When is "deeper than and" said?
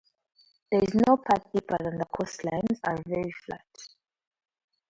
1.53-1.99